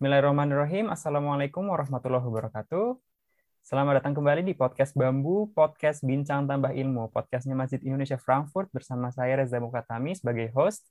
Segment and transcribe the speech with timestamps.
[0.00, 0.88] Bismillahirrahmanirrahim.
[0.88, 2.96] Assalamualaikum warahmatullahi wabarakatuh.
[3.60, 9.12] Selamat datang kembali di podcast Bambu, podcast Bincang Tambah Ilmu, podcastnya Masjid Indonesia Frankfurt bersama
[9.12, 10.88] saya Reza Mukatami sebagai host.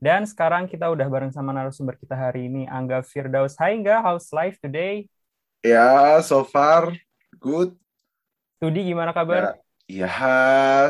[0.00, 3.60] Dan sekarang kita udah bareng sama narasumber kita hari ini, Angga Firdaus.
[3.60, 5.04] Hai Angga, how's life today?
[5.60, 6.96] Ya, so far
[7.36, 7.76] good.
[8.56, 9.60] Studi gimana kabar?
[9.84, 10.32] Ya, ya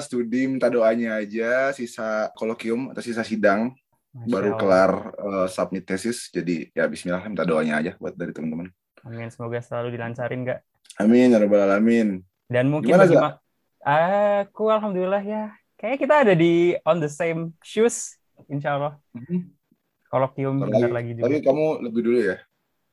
[0.07, 3.75] studi minta doanya aja, sisa kolokium atau sisa sidang.
[4.17, 4.61] Masya baru Allah.
[4.61, 8.73] kelar uh, submit tesis jadi ya Bismillah minta doanya aja buat dari teman-teman.
[9.05, 10.61] Amin semoga selalu dilancarin nggak
[10.97, 12.25] Amin ya rabbal alamin.
[12.49, 13.21] Dan mungkin bagi
[13.85, 15.53] aku alhamdulillah ya.
[15.77, 18.17] Kayaknya kita ada di on the same shoes
[18.49, 18.95] insya Allah.
[19.13, 19.53] Mm-hmm.
[20.07, 21.27] kolokium bentar lagi juga.
[21.29, 22.37] tapi kamu lebih dulu ya?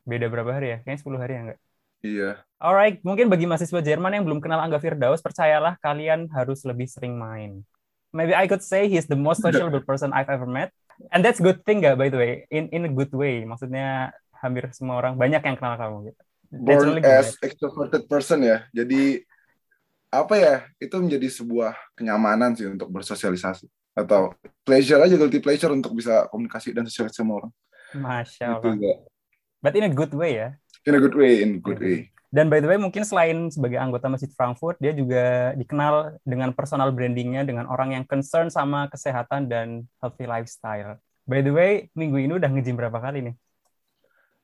[0.03, 0.78] Beda berapa hari ya?
[0.81, 1.59] Kayaknya 10 hari ya enggak
[2.03, 2.31] iya.
[2.59, 7.16] Alright mungkin bagi mahasiswa Jerman yang belum kenal Angga Firdaus percayalah kalian harus lebih sering
[7.16, 7.64] main.
[8.12, 10.73] Maybe I could say he's the most sociable person I've ever met
[11.12, 12.34] and that's good thing gak by the way?
[12.50, 13.44] In in a good way.
[13.44, 16.22] Maksudnya hampir semua orang banyak yang kenal kamu gitu.
[16.54, 18.67] Born really as extroverted person ya.
[18.76, 19.26] Jadi
[20.14, 23.66] apa ya itu menjadi sebuah kenyamanan sih untuk bersosialisasi.
[23.94, 24.34] Atau
[24.66, 27.52] pleasure aja guilty pleasure untuk bisa komunikasi dan sosialisasi sama orang.
[27.94, 28.73] Masya allah.
[28.73, 29.06] gitu,
[29.62, 30.50] but in a good way ya.
[30.89, 32.10] In a good way in a good yeah.
[32.10, 36.50] way dan by the way, mungkin selain sebagai anggota Masjid Frankfurt, dia juga dikenal dengan
[36.58, 40.98] personal brandingnya dengan orang yang concern sama kesehatan dan healthy lifestyle.
[41.30, 43.36] By the way, minggu ini udah ngejim berapa kali nih?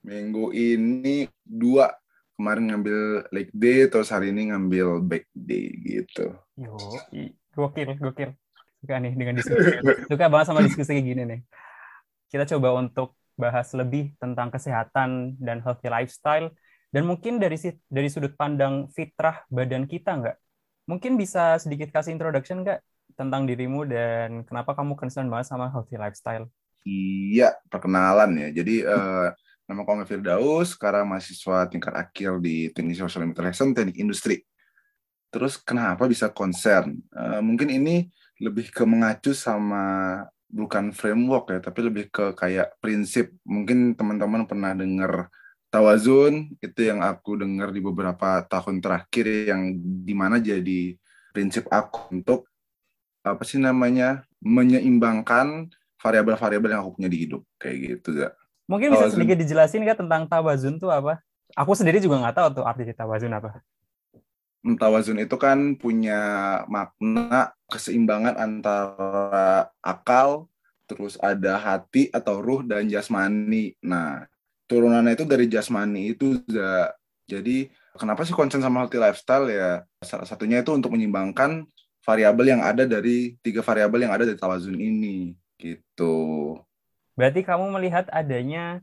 [0.06, 1.98] Minggu ini dua.
[2.38, 3.00] Kemarin ngambil
[3.36, 6.38] leg day, terus hari ini ngambil back day gitu.
[6.56, 6.78] Yo,
[7.58, 8.32] gokil, gokil.
[8.80, 9.76] Suka nih dengan diskusi.
[10.08, 11.40] Suka banget sama diskusi kayak gini nih.
[12.32, 16.54] Kita coba untuk bahas lebih tentang kesehatan dan healthy lifestyle
[16.90, 20.38] dan mungkin dari dari sudut pandang fitrah badan kita nggak?
[20.90, 22.82] Mungkin bisa sedikit kasih introduction nggak
[23.14, 26.50] tentang dirimu dan kenapa kamu concern banget sama healthy lifestyle?
[26.88, 28.50] Iya, perkenalan ya.
[28.50, 29.30] Jadi uh,
[29.70, 34.42] nama kamu Firdaus, sekarang mahasiswa tingkat akhir di Teknik Social Interaction, Teknik Industri.
[35.30, 36.98] Terus kenapa bisa concern?
[37.14, 38.10] Uh, mungkin ini
[38.42, 43.30] lebih ke mengacu sama bukan framework ya, tapi lebih ke kayak prinsip.
[43.45, 45.30] Mungkin teman-teman pernah dengar
[45.70, 50.98] tawazun itu yang aku dengar di beberapa tahun terakhir yang di mana jadi
[51.30, 52.50] prinsip aku untuk
[53.22, 55.70] apa sih namanya menyeimbangkan
[56.02, 58.34] variabel-variabel yang aku punya di hidup kayak gitu gak?
[58.70, 61.22] Mungkin bisa sedikit dijelasin nggak tentang tawazun itu apa?
[61.58, 63.66] Aku sendiri juga nggak tahu tuh arti tawazun apa.
[64.60, 66.22] Hmm, tawazun itu kan punya
[66.68, 70.52] makna keseimbangan antara akal,
[70.86, 73.74] terus ada hati atau ruh dan jasmani.
[73.80, 74.28] Nah,
[74.70, 76.38] turunannya itu dari jasmani itu
[77.26, 77.58] jadi
[77.98, 81.66] kenapa sih konsen sama healthy lifestyle ya salah satunya itu untuk menyimbangkan
[82.06, 86.56] variabel yang ada dari tiga variabel yang ada dari tawazun ini gitu.
[87.14, 88.80] Berarti kamu melihat adanya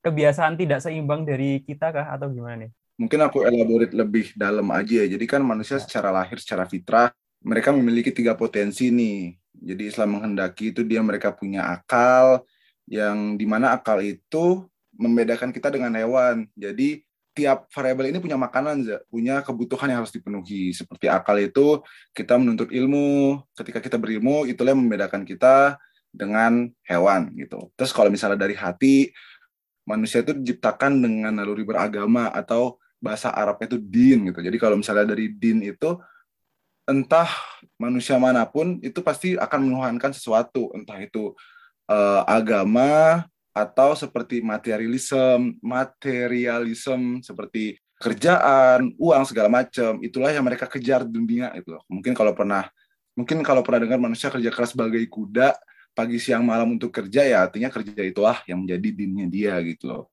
[0.00, 2.70] kebiasaan tidak seimbang dari kita kah atau gimana nih?
[2.98, 5.06] Mungkin aku elaborate lebih dalam aja ya.
[5.14, 5.84] Jadi kan manusia ya.
[5.84, 7.14] secara lahir, secara fitrah,
[7.44, 9.36] mereka memiliki tiga potensi nih.
[9.54, 12.42] Jadi Islam menghendaki itu dia mereka punya akal,
[12.88, 14.66] yang di mana akal itu
[14.98, 16.50] membedakan kita dengan hewan.
[16.58, 20.74] Jadi tiap variabel ini punya makanan, punya kebutuhan yang harus dipenuhi.
[20.74, 21.78] Seperti akal itu
[22.10, 23.38] kita menuntut ilmu.
[23.54, 25.78] Ketika kita berilmu, itulah yang membedakan kita
[26.10, 27.70] dengan hewan gitu.
[27.78, 29.14] Terus kalau misalnya dari hati,
[29.86, 34.42] manusia itu diciptakan dengan naluri beragama atau bahasa Arabnya itu din gitu.
[34.42, 35.94] Jadi kalau misalnya dari din itu
[36.88, 37.30] entah
[37.78, 41.36] manusia mana pun itu pasti akan menuhankan sesuatu, entah itu
[41.86, 43.22] uh, agama,
[43.58, 51.74] atau seperti materialisme, materialisme seperti kerjaan, uang segala macam, itulah yang mereka kejar dunia itu
[51.90, 52.70] Mungkin kalau pernah
[53.18, 55.58] mungkin kalau pernah dengar manusia kerja keras sebagai kuda
[55.90, 60.04] pagi siang malam untuk kerja ya artinya kerja itulah yang menjadi dinnya dia gitu loh.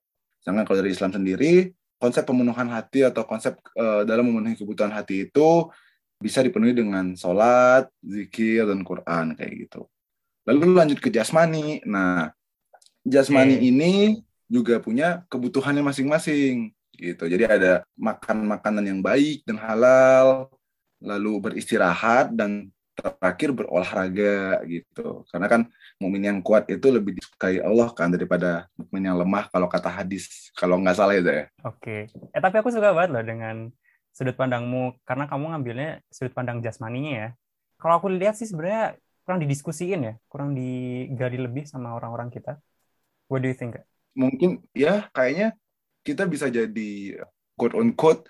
[0.42, 1.70] Sedangkan kalau dari Islam sendiri
[2.02, 5.70] konsep pemenuhan hati atau konsep uh, dalam memenuhi kebutuhan hati itu
[6.18, 9.86] bisa dipenuhi dengan sholat, zikir, dan Quran kayak gitu.
[10.50, 11.86] Lalu lanjut ke jasmani.
[11.86, 12.34] Nah,
[13.06, 13.70] jasmani okay.
[13.70, 13.94] ini
[14.50, 17.24] juga punya kebutuhannya masing-masing gitu.
[17.30, 20.50] Jadi ada makan makanan yang baik dan halal,
[21.02, 25.28] lalu beristirahat dan terakhir berolahraga gitu.
[25.28, 25.62] Karena kan
[26.00, 30.50] mukmin yang kuat itu lebih disukai Allah kan daripada mukmin yang lemah kalau kata hadis.
[30.56, 31.46] Kalau nggak salah ya, ya.
[31.68, 32.08] Oke.
[32.08, 32.32] Okay.
[32.32, 33.56] Eh tapi aku suka banget loh dengan
[34.16, 37.30] sudut pandangmu karena kamu ngambilnya sudut pandang jasmaninya ya.
[37.76, 38.96] Kalau aku lihat sih sebenarnya
[39.28, 42.56] kurang didiskusiin ya, kurang digali lebih sama orang-orang kita.
[43.28, 43.82] What do you think?
[44.16, 45.58] Mungkin ya kayaknya
[46.06, 47.20] kita bisa jadi
[47.58, 48.30] quote on quote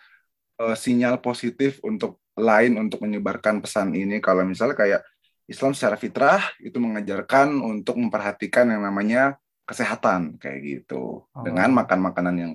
[0.62, 5.02] uh, sinyal positif untuk lain untuk menyebarkan pesan ini kalau misalnya kayak
[5.46, 11.44] Islam secara fitrah itu mengajarkan untuk memperhatikan yang namanya kesehatan kayak gitu oh.
[11.46, 12.52] dengan makan makanan yang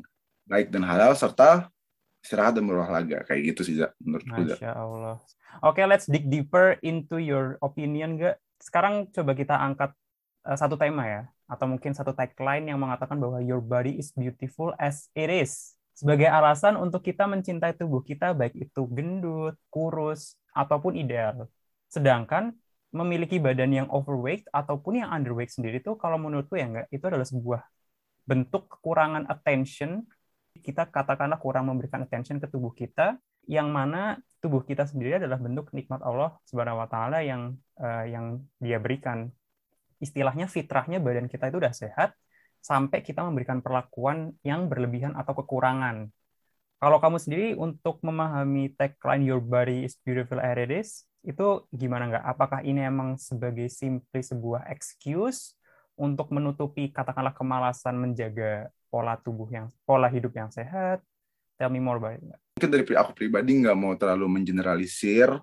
[0.47, 1.71] baik dan halal serta
[2.21, 5.17] istirahat dan berolahraga kayak gitu sih menurutku Masya Allah.
[5.65, 8.37] Oke, okay, let's dig deeper into your opinion gak?
[8.61, 9.97] Sekarang coba kita angkat
[10.45, 15.11] satu tema ya, atau mungkin satu tagline yang mengatakan bahwa your body is beautiful as
[15.13, 15.77] it is.
[15.93, 21.45] Sebagai alasan untuk kita mencintai tubuh kita, baik itu gendut, kurus, ataupun ideal.
[21.93, 22.57] Sedangkan
[22.91, 27.27] memiliki badan yang overweight ataupun yang underweight sendiri tuh kalau menurutku ya enggak, itu adalah
[27.27, 27.61] sebuah
[28.27, 30.07] bentuk kekurangan attention
[30.59, 33.17] kita katakanlah kurang memberikan attention ke tubuh kita
[33.47, 38.43] yang mana tubuh kita sendiri adalah bentuk nikmat Allah Subhanahu wa taala yang uh, yang
[38.59, 39.31] dia berikan.
[40.01, 42.17] Istilahnya fitrahnya badan kita itu udah sehat
[42.61, 46.09] sampai kita memberikan perlakuan yang berlebihan atau kekurangan.
[46.81, 52.09] Kalau kamu sendiri untuk memahami tagline Your Body is Beautiful as It Is, itu gimana
[52.09, 52.25] nggak?
[52.25, 55.53] Apakah ini emang sebagai simply sebuah excuse
[56.01, 61.05] untuk menutupi katakanlah kemalasan menjaga pola tubuh yang pola hidup yang sehat?
[61.61, 62.41] Tell me more about it.
[62.57, 65.37] Mungkin dari aku pribadi nggak mau terlalu mengeneralisir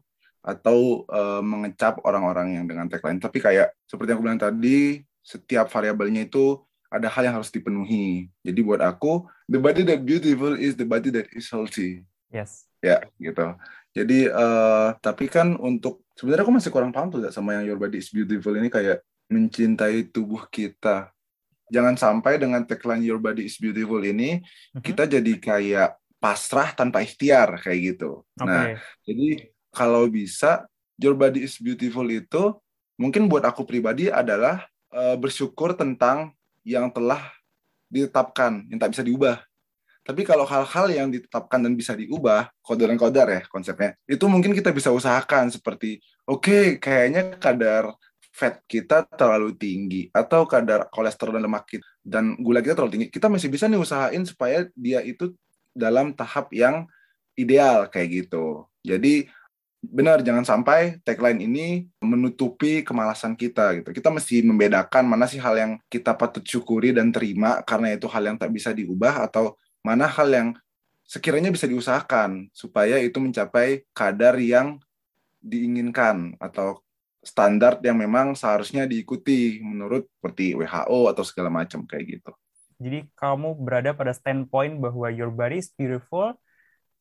[0.47, 3.19] atau uh, mengecap orang-orang yang dengan tagline.
[3.19, 8.31] Tapi kayak seperti yang aku bilang tadi, setiap variabelnya itu ada hal yang harus dipenuhi.
[8.47, 12.07] Jadi buat aku, the body that beautiful is the body that is healthy.
[12.31, 12.63] Yes.
[12.79, 13.59] Ya, gitu.
[13.91, 17.99] Jadi, uh, tapi kan untuk sebenarnya aku masih kurang paham tuh sama yang Your Body
[17.99, 21.11] is Beautiful ini kayak mencintai tubuh kita
[21.67, 24.83] jangan sampai dengan tagline Your Body is Beautiful ini mm-hmm.
[24.83, 28.25] kita jadi kayak pasrah tanpa ikhtiar kayak gitu.
[28.39, 28.47] Okay.
[28.47, 28.65] Nah,
[29.05, 29.27] jadi
[29.71, 30.65] kalau bisa
[30.97, 32.57] Your Body is Beautiful itu
[32.97, 36.33] mungkin buat aku pribadi adalah uh, bersyukur tentang
[36.65, 37.21] yang telah
[37.87, 39.39] ditetapkan, yang tak bisa diubah.
[40.03, 44.55] Tapi kalau hal-hal yang ditetapkan dan bisa diubah, kodar dan kodar ya konsepnya, itu mungkin
[44.55, 47.91] kita bisa usahakan seperti, oke, okay, kayaknya kadar
[48.31, 53.07] fat kita terlalu tinggi atau kadar kolesterol dan lemak kita dan gula kita terlalu tinggi,
[53.11, 55.35] kita masih bisa nih usahain supaya dia itu
[55.75, 56.87] dalam tahap yang
[57.35, 58.63] ideal kayak gitu.
[58.85, 59.27] Jadi
[59.87, 63.89] benar jangan sampai tagline ini menutupi kemalasan kita gitu.
[63.95, 68.23] Kita mesti membedakan mana sih hal yang kita patut syukuri dan terima karena itu hal
[68.27, 70.49] yang tak bisa diubah atau mana hal yang
[71.07, 74.77] sekiranya bisa diusahakan supaya itu mencapai kadar yang
[75.39, 76.83] diinginkan atau
[77.23, 82.31] standar yang memang seharusnya diikuti menurut seperti WHO atau segala macam kayak gitu.
[82.77, 86.37] Jadi kamu berada pada standpoint bahwa your body is beautiful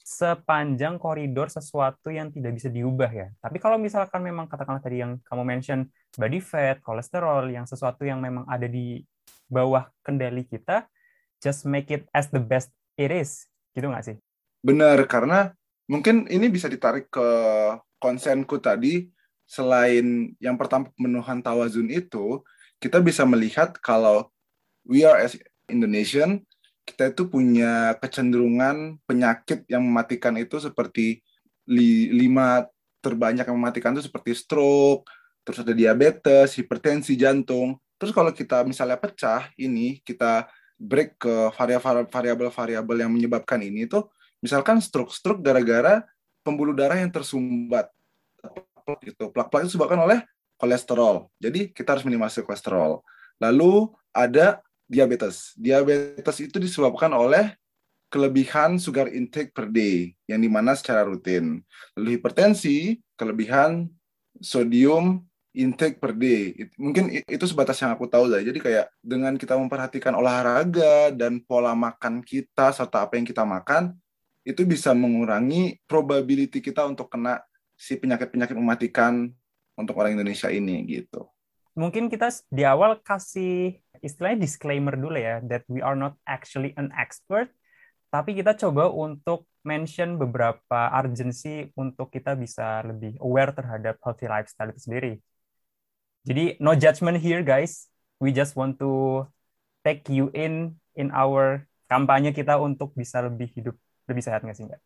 [0.07, 3.27] sepanjang koridor sesuatu yang tidak bisa diubah ya.
[3.43, 8.23] Tapi kalau misalkan memang katakanlah tadi yang kamu mention body fat, kolesterol, yang sesuatu yang
[8.23, 9.03] memang ada di
[9.51, 10.87] bawah kendali kita,
[11.43, 13.51] just make it as the best it is.
[13.75, 14.17] Gitu nggak sih?
[14.63, 15.51] Benar, karena
[15.91, 17.29] mungkin ini bisa ditarik ke
[17.99, 19.11] konsenku tadi
[19.43, 22.47] selain yang pertama pemenuhan tawazun itu,
[22.79, 24.31] kita bisa melihat kalau
[24.87, 25.35] we are as
[25.67, 26.47] Indonesian,
[26.87, 31.21] kita itu punya kecenderungan penyakit yang mematikan itu seperti
[31.67, 32.65] li, lima
[33.03, 35.11] terbanyak yang mematikan itu seperti stroke,
[35.43, 37.77] terus ada diabetes, hipertensi jantung.
[37.99, 40.47] Terus kalau kita misalnya pecah ini, kita
[40.79, 41.35] break ke
[42.13, 44.07] variabel-variabel yang menyebabkan ini itu,
[44.39, 46.07] misalkan stroke-stroke gara-gara
[46.47, 47.91] pembuluh darah yang tersumbat
[48.87, 49.25] plak itu.
[49.35, 50.23] Plak-plak itu disebabkan oleh
[50.55, 51.27] kolesterol.
[51.43, 53.03] Jadi kita harus minimalisir kolesterol.
[53.43, 55.55] Lalu ada diabetes.
[55.59, 57.55] Diabetes itu disebabkan oleh
[58.07, 61.61] kelebihan sugar intake per day yang di mana secara rutin.
[61.99, 63.91] Lalu hipertensi, kelebihan
[64.39, 65.27] sodium
[65.57, 66.71] intake per day.
[66.79, 68.45] Mungkin itu sebatas yang aku tahu lah.
[68.45, 73.97] Jadi kayak dengan kita memperhatikan olahraga dan pola makan kita serta apa yang kita makan,
[74.47, 77.43] itu bisa mengurangi probability kita untuk kena
[77.75, 79.29] si penyakit-penyakit mematikan
[79.75, 81.27] untuk orang Indonesia ini gitu.
[81.77, 86.89] Mungkin kita di awal kasih istilahnya disclaimer dulu ya that we are not actually an
[86.97, 87.53] expert
[88.09, 94.71] tapi kita coba untuk mention beberapa urgency untuk kita bisa lebih aware terhadap healthy lifestyle
[94.71, 95.13] itu sendiri.
[96.25, 97.91] Jadi no judgment here guys.
[98.23, 99.27] We just want to
[99.85, 103.77] take you in in our kampanye kita untuk bisa lebih hidup
[104.09, 104.83] lebih sehat nggak sih nggak?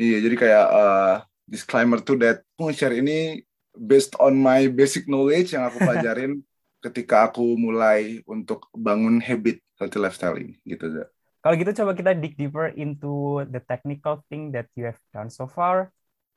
[0.00, 1.14] Iya, jadi kayak uh,
[1.50, 3.42] disclaimer tuh that share ini
[3.76, 6.42] based on my basic knowledge yang aku pelajarin
[6.80, 11.06] ketika aku mulai untuk bangun habit healthy lifestyle ini gitu ya.
[11.40, 15.48] Kalau gitu coba kita dig deeper into the technical thing that you have done so
[15.48, 15.88] far.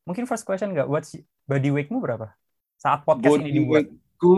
[0.08, 1.16] Mungkin first question nggak, what's
[1.48, 2.32] body weightmu berapa
[2.80, 3.88] saat podcast body ini dibuat?
[3.88, 4.36] Weightku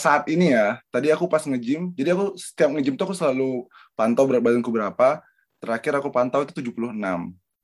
[0.00, 4.24] saat ini ya, tadi aku pas nge-gym, jadi aku setiap nge-gym tuh aku selalu pantau
[4.24, 5.20] berat badanku berapa.
[5.60, 6.96] Terakhir aku pantau itu 76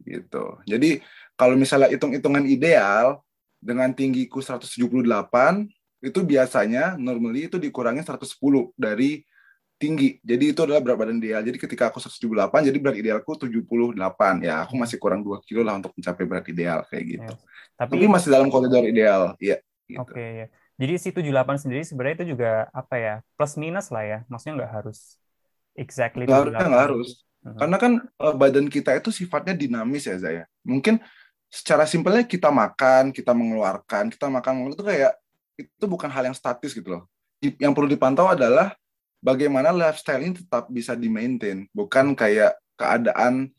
[0.04, 0.44] gitu.
[0.68, 1.00] Jadi
[1.32, 3.24] kalau misalnya hitung-hitungan ideal
[3.66, 4.86] dengan tinggiku 178
[5.98, 8.22] itu biasanya normally itu dikurangi 110
[8.78, 9.26] dari
[9.76, 10.22] tinggi.
[10.22, 11.42] Jadi itu adalah berat badan ideal.
[11.42, 14.46] Jadi ketika aku 178, jadi berat idealku 78.
[14.46, 17.32] Ya, aku masih kurang 2 kilo lah untuk mencapai berat ideal kayak gitu.
[17.34, 17.36] Ya.
[17.76, 19.34] Tapi, Tapi masih dalam koridor ideal.
[19.42, 19.58] Iya.
[19.90, 19.98] Gitu.
[19.98, 20.46] Oke, okay, ya.
[20.76, 23.14] Jadi si 78 sendiri sebenarnya itu juga apa ya?
[23.34, 24.18] Plus minus lah ya.
[24.28, 25.20] Maksudnya nggak harus
[25.76, 27.24] exactly nggak, nggak harus.
[27.44, 27.56] Hmm.
[27.60, 30.44] Karena kan uh, badan kita itu sifatnya dinamis ya, Zaya.
[30.64, 31.00] Mungkin
[31.50, 35.12] secara simpelnya kita makan, kita mengeluarkan, kita makan itu kayak
[35.56, 37.02] itu bukan hal yang statis gitu loh.
[37.40, 38.76] Yang perlu dipantau adalah
[39.20, 43.50] bagaimana lifestyle ini tetap bisa di-maintain, bukan kayak keadaan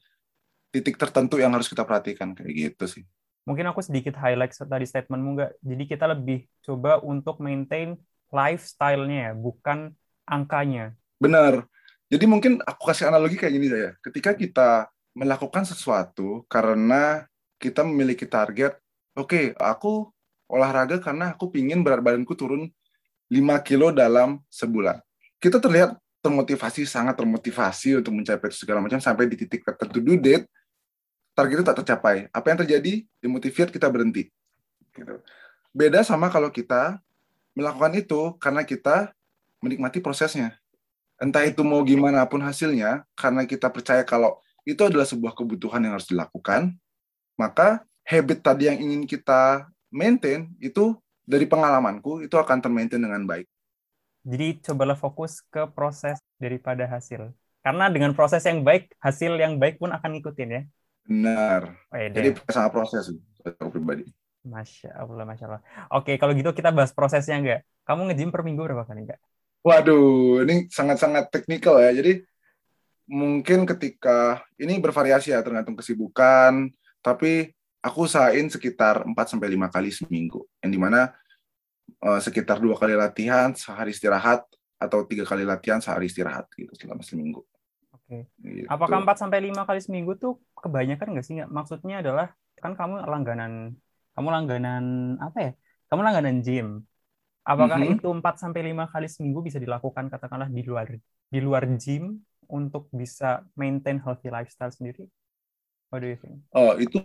[0.70, 3.04] titik tertentu yang harus kita perhatikan kayak gitu sih.
[3.48, 5.52] Mungkin aku sedikit highlight tadi statementmu nggak.
[5.64, 7.96] Jadi kita lebih coba untuk maintain
[8.28, 9.96] lifestyle-nya ya, bukan
[10.28, 10.92] angkanya.
[11.18, 11.64] Benar.
[12.12, 13.96] Jadi mungkin aku kasih analogi kayak gini saya.
[14.04, 14.70] Ketika kita
[15.16, 17.26] melakukan sesuatu karena
[17.58, 18.78] kita memiliki target,
[19.18, 20.10] oke, okay, aku
[20.48, 22.72] olahraga karena aku pingin berat badanku turun
[23.28, 25.04] 5 kilo dalam sebulan.
[25.38, 30.00] Kita terlihat termotivasi sangat termotivasi untuk mencapai segala macam sampai di titik tertentu.
[30.00, 30.48] Due date
[31.38, 32.26] target itu tak tercapai.
[32.34, 33.06] Apa yang terjadi?
[33.22, 34.32] Demotivate kita berhenti.
[34.98, 35.22] Gitu.
[35.78, 36.98] beda sama kalau kita
[37.54, 39.14] melakukan itu karena kita
[39.62, 40.58] menikmati prosesnya.
[41.22, 45.94] Entah itu mau gimana pun hasilnya karena kita percaya kalau itu adalah sebuah kebutuhan yang
[45.94, 46.74] harus dilakukan
[47.38, 53.48] maka habit tadi yang ingin kita maintain itu dari pengalamanku itu akan termaintain dengan baik
[54.28, 57.32] jadi cobalah fokus ke proses daripada hasil.
[57.64, 60.62] Karena dengan proses yang baik, hasil yang baik pun akan ngikutin ya.
[61.08, 61.80] Benar.
[61.88, 63.08] Oh, Jadi sama proses
[63.48, 64.04] aku pribadi.
[64.44, 65.62] Masya Allah, Masya Allah.
[65.96, 67.64] Oke, kalau gitu kita bahas prosesnya enggak?
[67.88, 69.20] Kamu nge-gym per minggu berapa kali enggak?
[69.64, 71.96] Waduh, ini sangat-sangat teknikal ya.
[71.96, 72.24] Jadi
[73.08, 76.68] mungkin ketika ini bervariasi ya tergantung kesibukan,
[77.08, 80.44] tapi aku usahain sekitar 4 sampai 5 kali seminggu.
[80.60, 81.16] Yang di mana
[82.04, 84.44] uh, sekitar dua kali latihan sehari istirahat
[84.78, 87.42] atau tiga kali latihan sehari istirahat gitu selama seminggu.
[87.96, 88.30] Oke.
[88.44, 88.68] Gitu.
[88.70, 91.40] Apakah empat sampai lima kali seminggu tuh kebanyakan nggak sih?
[91.48, 93.74] Maksudnya adalah kan kamu langganan,
[94.14, 94.84] kamu langganan
[95.24, 95.52] apa ya?
[95.88, 96.84] Kamu langganan gym.
[97.48, 97.96] Apakah mm -hmm.
[98.04, 100.92] itu empat sampai lima kali seminggu bisa dilakukan katakanlah di luar
[101.32, 102.20] di luar gym
[102.52, 105.08] untuk bisa maintain healthy lifestyle sendiri?
[105.92, 106.44] What do you think?
[106.52, 107.04] Oh itu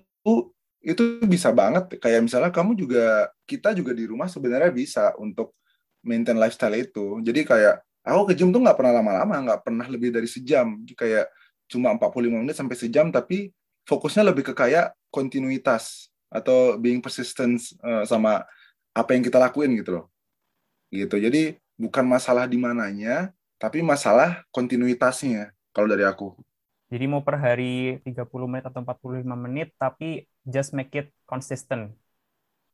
[0.82, 1.98] itu bisa banget.
[2.02, 5.54] Kayak misalnya kamu juga kita juga di rumah sebenarnya bisa untuk
[6.02, 7.22] maintain lifestyle itu.
[7.22, 10.82] Jadi kayak aku ke gym tuh nggak pernah lama-lama nggak pernah lebih dari sejam.
[10.98, 11.30] Kayak
[11.70, 13.54] cuma 45 menit sampai sejam tapi
[13.86, 18.42] fokusnya lebih ke kayak kontinuitas atau being persistent uh, sama
[18.92, 20.06] apa yang kita lakuin gitu loh.
[20.90, 21.16] Gitu.
[21.22, 26.34] Jadi bukan masalah di mananya tapi masalah kontinuitasnya kalau dari aku
[26.92, 31.96] jadi mau per hari 30 menit atau 45 menit, tapi just make it consistent.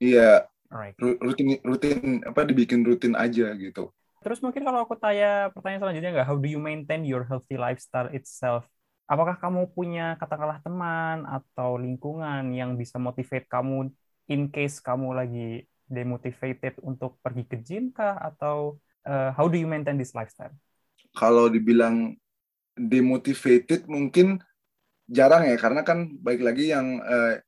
[0.03, 0.51] Iya.
[0.67, 0.99] Alright.
[0.99, 3.95] Rutin, rutin apa dibikin rutin aja gitu.
[4.19, 8.11] Terus mungkin kalau aku tanya pertanyaan selanjutnya nggak, how do you maintain your healthy lifestyle
[8.11, 8.67] itself?
[9.07, 13.95] Apakah kamu punya katakanlah teman atau lingkungan yang bisa motivate kamu
[14.29, 18.19] in case kamu lagi demotivated untuk pergi ke gym kah?
[18.19, 20.53] Atau uh, how do you maintain this lifestyle?
[21.15, 22.19] Kalau dibilang
[22.79, 24.39] demotivated mungkin
[25.09, 27.43] jarang ya karena kan baik lagi yang eh,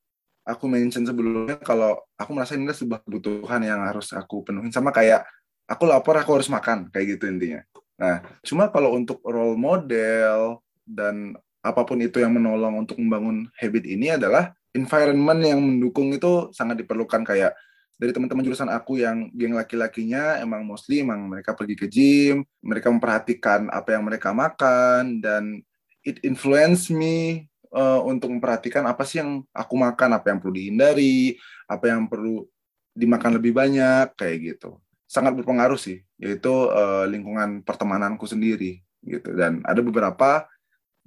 [0.44, 4.90] aku mention sebelumnya kalau aku merasa ini adalah sebuah kebutuhan yang harus aku penuhin sama
[4.90, 5.22] kayak
[5.70, 7.62] aku lapor aku harus makan kayak gitu intinya.
[8.00, 13.84] Nah, cuma kalau untuk role model dan apa pun itu yang menolong untuk membangun habit
[13.84, 17.52] ini adalah environment yang mendukung itu sangat diperlukan kayak
[18.00, 22.88] dari teman-teman jurusan aku yang geng laki-lakinya emang mostly emang mereka pergi ke gym, mereka
[22.88, 25.60] memperhatikan apa yang mereka makan dan
[26.00, 27.44] it influence me
[27.76, 31.36] uh, untuk memperhatikan apa sih yang aku makan, apa yang perlu dihindari,
[31.68, 32.48] apa yang perlu
[32.96, 34.80] dimakan lebih banyak kayak gitu.
[35.04, 40.44] Sangat berpengaruh sih, yaitu uh, lingkungan pertemananku sendiri gitu dan ada beberapa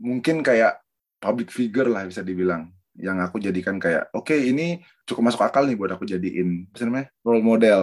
[0.02, 0.82] mungkin kayak
[1.22, 5.66] public figure lah bisa dibilang yang aku jadikan kayak oke okay, ini cukup masuk akal
[5.66, 7.82] nih buat aku jadiin apa namanya role model.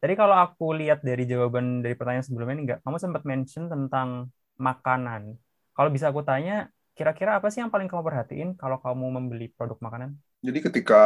[0.00, 4.32] Jadi kalau aku lihat dari jawaban dari pertanyaan sebelumnya ini enggak, kamu sempat mention tentang
[4.56, 5.36] makanan.
[5.76, 9.76] Kalau bisa aku tanya, kira-kira apa sih yang paling kamu perhatiin kalau kamu membeli produk
[9.80, 10.16] makanan?
[10.40, 11.02] Jadi ketika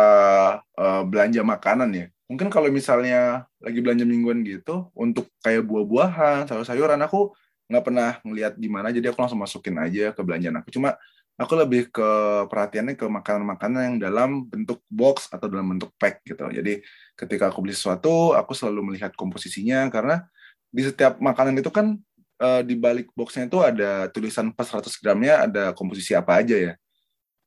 [0.78, 7.02] uh, belanja makanan ya, mungkin kalau misalnya lagi belanja mingguan gitu, untuk kayak buah-buahan, sayur-sayuran,
[7.02, 7.34] aku
[7.66, 10.70] nggak pernah ngeliat di mana, jadi aku langsung masukin aja ke belanjaan aku.
[10.70, 10.94] Cuma
[11.34, 12.10] aku lebih ke
[12.46, 16.46] perhatiannya ke makanan-makanan yang dalam bentuk box atau dalam bentuk pack gitu.
[16.46, 16.78] Jadi
[17.18, 20.22] ketika aku beli sesuatu, aku selalu melihat komposisinya karena
[20.70, 21.98] di setiap makanan itu kan
[22.38, 26.72] uh, di balik boxnya itu ada tulisan pas 100 gramnya ada komposisi apa aja ya.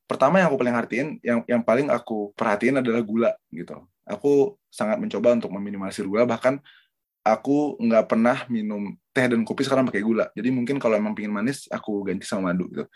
[0.08, 3.84] Pertama yang aku paling perhatiin, yang yang paling aku perhatiin adalah gula gitu.
[4.08, 6.60] Aku sangat mencoba untuk meminimalisir gula, bahkan
[7.20, 10.32] aku nggak pernah minum teh dan kopi sekarang pakai gula.
[10.32, 12.88] Jadi mungkin kalau emang pingin manis, aku ganti sama madu gitu.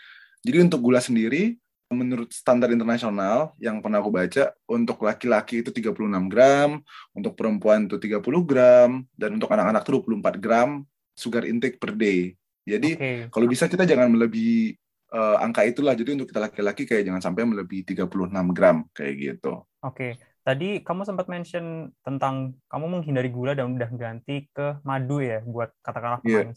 [0.43, 1.55] Jadi untuk gula sendiri,
[1.93, 6.83] menurut standar internasional yang pernah aku baca, untuk laki-laki itu 36 gram,
[7.15, 10.69] untuk perempuan itu 30 gram, dan untuk anak-anak itu 24 gram
[11.15, 12.35] sugar intake per day.
[12.63, 13.17] Jadi okay.
[13.29, 14.75] kalau bisa kita jangan melebihi
[15.13, 15.93] uh, angka itulah.
[15.93, 18.09] Jadi untuk kita laki-laki kayak jangan sampai melebihi 36
[18.55, 19.63] gram kayak gitu.
[19.83, 19.95] Oke.
[19.95, 20.11] Okay.
[20.43, 25.71] Tadi kamu sempat mention tentang kamu menghindari gula dan udah ganti ke madu ya buat
[25.79, 26.51] katakanlah yeah.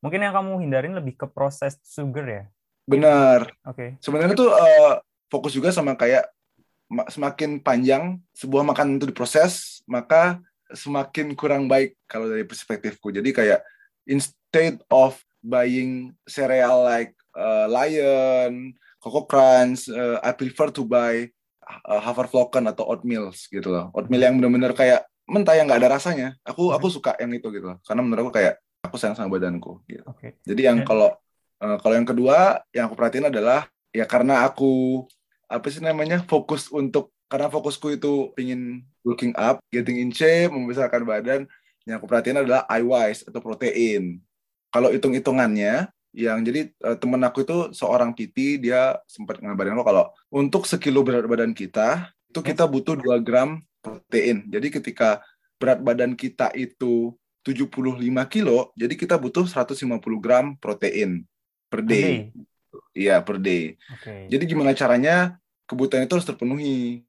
[0.00, 2.44] Mungkin yang kamu hindarin lebih ke proses sugar ya?
[2.86, 3.50] Benar.
[3.66, 3.74] Oke.
[3.74, 3.90] Okay.
[3.98, 6.30] Sebenarnya tuh uh, fokus juga sama kayak
[7.10, 10.38] semakin panjang sebuah makanan itu diproses, maka
[10.70, 13.10] semakin kurang baik kalau dari perspektifku.
[13.10, 13.60] Jadi kayak
[14.06, 21.26] instead of buying cereal like uh, Lion, Coco Crunch, uh, I prefer to buy
[21.86, 23.90] uh, Haferflocken atau oatmeal gitu loh.
[23.94, 26.28] Oatmeal yang benar-benar kayak mentah yang nggak ada rasanya.
[26.46, 27.78] Aku aku suka yang itu gitu loh.
[27.82, 30.06] Karena menurut aku kayak aku sayang sama badanku gitu.
[30.14, 30.38] Okay.
[30.46, 31.14] Jadi yang kalau
[31.62, 35.04] uh, kalau yang kedua yang aku perhatiin adalah ya karena aku
[35.46, 41.02] apa sih namanya fokus untuk karena fokusku itu pingin looking up, getting in shape, membesarkan
[41.02, 41.40] badan.
[41.86, 44.18] Yang aku perhatiin adalah eye-wise atau protein.
[44.70, 50.08] Kalau hitung-hitungannya, yang jadi uh, temen aku itu seorang PT dia sempat ngabarin lo kalau
[50.32, 54.48] untuk sekilo berat badan kita itu kita butuh 2 gram protein.
[54.48, 55.20] Jadi ketika
[55.60, 57.14] berat badan kita itu
[57.46, 57.70] 75
[58.26, 59.86] kilo, jadi kita butuh 150
[60.18, 61.22] gram protein
[61.66, 62.32] per day.
[62.96, 63.76] Iya, per day.
[64.00, 64.28] Okay.
[64.32, 65.36] Jadi gimana caranya
[65.68, 67.04] kebutuhan itu harus terpenuhi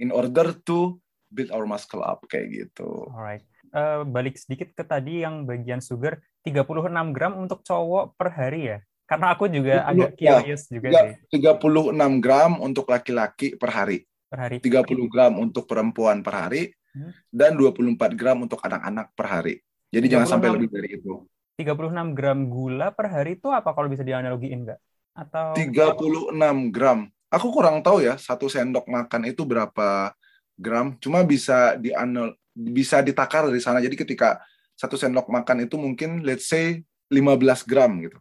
[0.00, 0.98] in order to
[1.30, 3.06] build our muscle up kayak gitu.
[3.12, 3.46] Alright.
[3.70, 8.78] Uh, balik sedikit ke tadi yang bagian sugar 36 gram untuk cowok per hari ya?
[9.06, 11.42] Karena aku juga 30, agak ya, curious ya, juga 3, sih.
[11.42, 13.98] 36 gram untuk laki-laki per hari.
[14.30, 14.56] Per hari.
[14.62, 17.30] 30 gram untuk perempuan per hari hmm.
[17.30, 19.54] dan 24 gram untuk anak-anak per hari.
[19.90, 21.14] Jadi 36, jangan sampai lebih dari itu.
[21.60, 24.80] 36 gram gula per hari itu apa kalau bisa dianalogiin enggak?
[25.12, 27.12] Atau 36 gram.
[27.28, 30.16] Aku kurang tahu ya, satu sendok makan itu berapa
[30.56, 30.96] gram.
[30.98, 33.78] Cuma bisa dianal bisa ditakar dari sana.
[33.78, 34.40] Jadi ketika
[34.74, 36.80] satu sendok makan itu mungkin let's say
[37.12, 38.18] 15 gram gitu.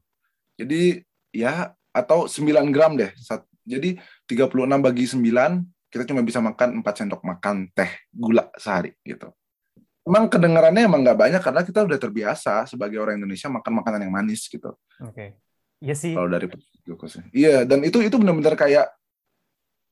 [0.60, 1.00] Jadi
[1.32, 3.10] ya atau 9 gram deh.
[3.64, 3.96] Jadi
[4.28, 9.32] 36 bagi 9 kita cuma bisa makan 4 sendok makan teh gula sehari gitu.
[10.10, 14.14] Emang kedengarannya emang nggak banyak karena kita udah terbiasa sebagai orang Indonesia makan makanan yang
[14.14, 14.74] manis gitu.
[15.06, 15.14] Oke.
[15.14, 15.30] Okay.
[15.86, 16.18] Iya sih.
[16.18, 16.50] Kalau dari
[16.82, 17.30] glukosnya.
[17.30, 18.90] Iya, dan itu itu benar-benar kayak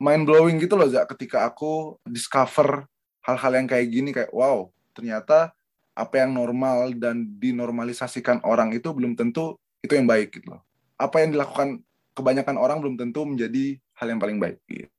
[0.02, 2.90] mind blowing gitu loh, Zak, ketika aku discover
[3.22, 5.54] hal-hal yang kayak gini kayak wow, ternyata
[5.94, 10.62] apa yang normal dan dinormalisasikan orang itu belum tentu itu yang baik gitu loh.
[10.98, 11.82] Apa yang dilakukan
[12.14, 14.90] kebanyakan orang belum tentu menjadi hal yang paling baik gitu.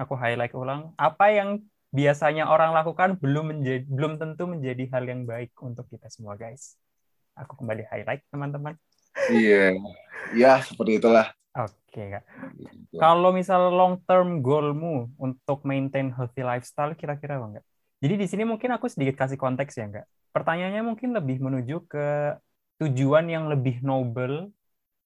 [0.00, 5.22] Aku highlight ulang, apa yang biasanya orang lakukan belum menjadi belum tentu menjadi hal yang
[5.26, 6.78] baik untuk kita semua guys.
[7.34, 8.78] Aku kembali highlight teman-teman.
[9.30, 9.74] Iya.
[10.34, 11.34] Ya, seperti itulah.
[11.50, 12.24] Oke, Kak.
[12.54, 12.94] Gitu.
[13.02, 17.66] Kalau misal long term goalmu untuk maintain healthy lifestyle kira-kira apa enggak?
[18.00, 20.06] Jadi di sini mungkin aku sedikit kasih konteks ya enggak.
[20.30, 22.38] Pertanyaannya mungkin lebih menuju ke
[22.78, 24.54] tujuan yang lebih noble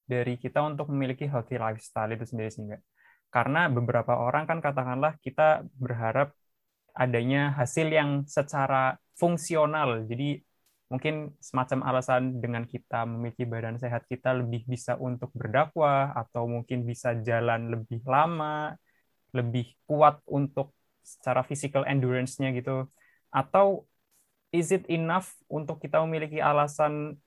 [0.05, 2.85] dari kita untuk memiliki healthy lifestyle itu sendiri sih enggak.
[3.33, 6.37] Karena beberapa orang kan katakanlah kita berharap
[6.95, 10.07] adanya hasil yang secara fungsional.
[10.07, 10.41] Jadi
[10.89, 16.87] mungkin semacam alasan dengan kita memiliki badan sehat kita lebih bisa untuk berdakwah atau mungkin
[16.87, 18.79] bisa jalan lebih lama,
[19.35, 20.71] lebih kuat untuk
[21.05, 22.89] secara physical endurance-nya gitu
[23.29, 23.85] atau
[24.55, 27.19] is it enough untuk kita memiliki alasan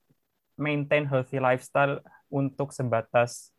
[0.58, 2.02] maintain healthy lifestyle
[2.32, 3.52] untuk sebatas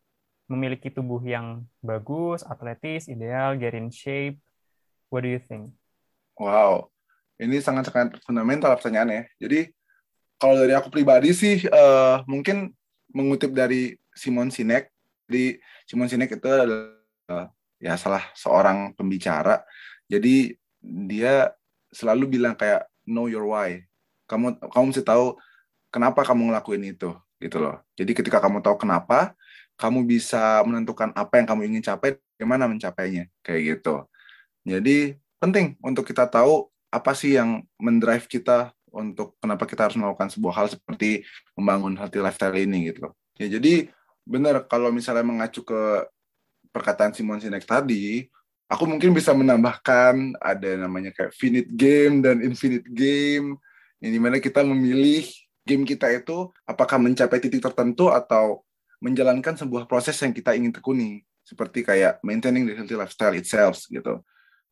[0.49, 4.41] memiliki tubuh yang bagus, atletis, ideal, get in shape?
[5.13, 5.78] What do you think?
[6.39, 6.87] Wow,
[7.35, 9.27] ini sangat-sangat fundamental pertanyaannya.
[9.37, 9.67] Jadi
[10.39, 12.71] kalau dari aku pribadi sih uh, mungkin
[13.11, 14.87] mengutip dari Simon Sinek.
[15.27, 16.95] Jadi Simon Sinek itu adalah
[17.27, 17.45] uh,
[17.83, 19.67] ya salah seorang pembicara
[20.09, 21.53] jadi dia
[21.93, 23.85] selalu bilang kayak know your why.
[24.25, 25.37] Kamu kamu mesti tahu
[25.93, 27.77] kenapa kamu ngelakuin itu gitu loh.
[27.93, 29.37] Jadi ketika kamu tahu kenapa,
[29.77, 34.09] kamu bisa menentukan apa yang kamu ingin capai, bagaimana mencapainya kayak gitu.
[34.65, 40.29] Jadi penting untuk kita tahu apa sih yang mendrive kita untuk kenapa kita harus melakukan
[40.33, 41.23] sebuah hal seperti
[41.53, 43.13] membangun healthy lifestyle ini gitu loh.
[43.39, 43.87] Ya jadi
[44.27, 46.05] benar kalau misalnya mengacu ke
[46.69, 48.29] perkataan Simon Sinek tadi,
[48.69, 53.57] aku mungkin bisa menambahkan ada namanya kayak finite game dan infinite game
[53.99, 55.25] yang di mana kita memilih
[55.65, 58.65] game kita itu apakah mencapai titik tertentu atau
[58.99, 64.21] menjalankan sebuah proses yang kita ingin tekuni seperti kayak maintaining the healthy lifestyle itself gitu.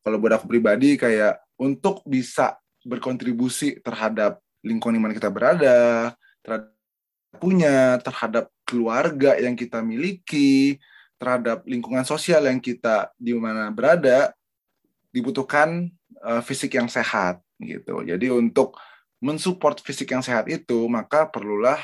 [0.08, 6.72] Kalau buat aku pribadi kayak untuk bisa berkontribusi terhadap lingkungan di mana kita berada, terhadap
[7.36, 10.80] punya, terhadap keluarga yang kita miliki,
[11.20, 14.32] terhadap lingkungan sosial yang kita di mana berada,
[15.12, 15.92] dibutuhkan
[16.24, 18.00] uh, fisik yang sehat gitu.
[18.00, 18.80] Jadi untuk
[19.20, 21.76] mensupport fisik yang sehat itu, maka perlulah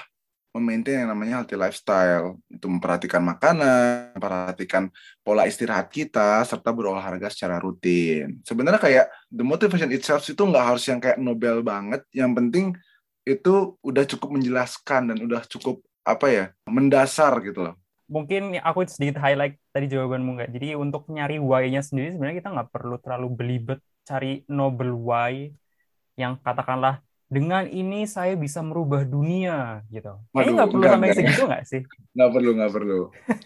[0.55, 2.39] memaintain yang namanya healthy lifestyle.
[2.47, 4.89] Itu memperhatikan makanan, memperhatikan
[5.27, 8.39] pola istirahat kita, serta berolahraga secara rutin.
[8.47, 12.07] Sebenarnya kayak the motivation itself itu nggak harus yang kayak Nobel banget.
[12.15, 12.67] Yang penting
[13.27, 17.75] itu udah cukup menjelaskan dan udah cukup apa ya mendasar gitu loh.
[18.07, 20.51] Mungkin aku sedikit highlight tadi jawabanmu nggak.
[20.55, 25.49] Jadi untuk nyari why-nya sendiri sebenarnya kita nggak perlu terlalu belibet cari noble why
[26.15, 30.21] yang katakanlah dengan ini saya bisa merubah dunia gitu.
[30.31, 31.83] Kayaknya nggak perlu sampai enggak, segitu nggak sih?
[32.15, 33.01] Nggak perlu, nggak perlu.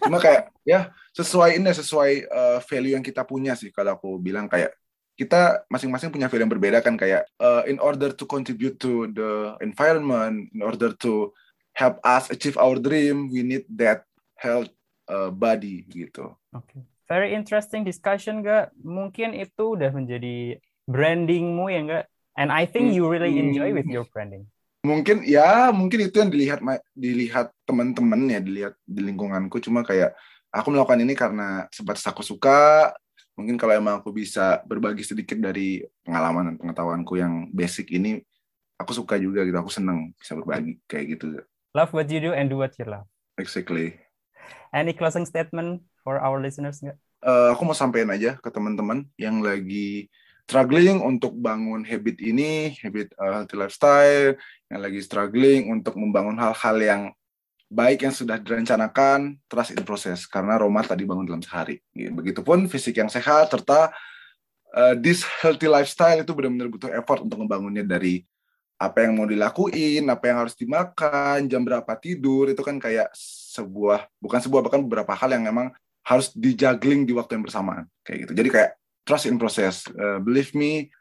[0.04, 0.80] Cuma kayak ya
[1.14, 4.74] sesuai ini sesuai uh, value yang kita punya sih kalau aku bilang kayak
[5.18, 9.58] kita masing-masing punya value yang berbeda kan kayak uh, in order to contribute to the
[9.58, 11.34] environment, in order to
[11.74, 14.06] help us achieve our dream, we need that
[14.38, 14.70] health
[15.10, 16.34] uh, body gitu.
[16.54, 16.70] Oke.
[16.70, 16.82] Okay.
[17.08, 18.70] Very interesting discussion gak?
[18.84, 22.04] Mungkin itu udah menjadi brandingmu ya enggak?
[22.38, 23.50] And I think you really hmm.
[23.50, 24.46] enjoy with your branding.
[24.86, 26.62] Mungkin ya, mungkin itu yang dilihat
[26.94, 29.58] dilihat teman-teman ya, dilihat di lingkunganku.
[29.58, 30.14] Cuma kayak
[30.54, 32.94] aku melakukan ini karena sebatas aku suka.
[33.34, 38.22] Mungkin kalau emang aku bisa berbagi sedikit dari pengalaman dan pengetahuanku yang basic ini,
[38.78, 39.58] aku suka juga gitu.
[39.58, 41.42] Aku seneng bisa berbagi kayak gitu.
[41.74, 43.06] Love what you do and do what you love.
[43.34, 43.98] Exactly.
[44.70, 46.98] Any closing statement for our listeners nggak?
[47.18, 50.06] Uh, aku mau sampaikan aja ke teman-teman yang lagi
[50.48, 54.32] struggling untuk bangun habit ini, habit uh, healthy lifestyle,
[54.72, 57.02] yang lagi struggling untuk membangun hal-hal yang
[57.68, 60.24] baik yang sudah direncanakan, trust in process.
[60.24, 61.84] Karena Roma tadi bangun dalam sehari.
[61.92, 63.92] Begitupun fisik yang sehat, serta
[64.72, 68.24] uh, this healthy lifestyle itu benar-benar butuh effort untuk membangunnya dari
[68.80, 73.12] apa yang mau dilakuin, apa yang harus dimakan, jam berapa tidur, itu kan kayak
[73.52, 75.76] sebuah, bukan sebuah, bahkan beberapa hal yang memang
[76.08, 77.84] harus dijuggling di waktu yang bersamaan.
[78.00, 78.32] Kayak gitu.
[78.32, 78.70] Jadi kayak
[79.08, 79.88] trust in process.
[79.88, 80.92] Uh, believe me,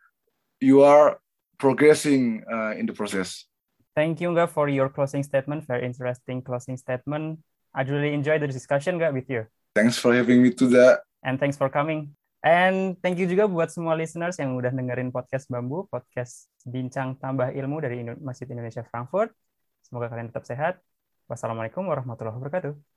[0.63, 1.19] you are
[1.59, 3.43] progressing uh, in the process.
[3.91, 5.67] Thank you, Nga, for your closing statement.
[5.67, 7.43] Very interesting closing statement.
[7.75, 9.43] I really enjoyed the discussion, Nga, with you.
[9.75, 11.03] Thanks for having me to that.
[11.21, 12.15] And thanks for coming.
[12.45, 17.51] And thank you juga buat semua listeners yang udah dengerin podcast Bambu, podcast bincang tambah
[17.51, 19.33] ilmu dari Masjid Indonesia Frankfurt.
[19.83, 20.79] Semoga kalian tetap sehat.
[21.27, 22.87] Wassalamualaikum warahmatullahi wabarakatuh.